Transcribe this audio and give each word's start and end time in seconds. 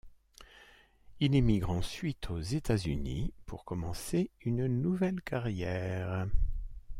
Il 1.19 1.35
émigre 1.35 1.69
ensuite 1.69 2.31
aux 2.31 2.39
États-Unis 2.39 3.35
pour 3.45 3.63
commencer 3.65 4.31
une 4.41 4.65
nouvelle 4.65 5.21
carrière. 5.21 6.25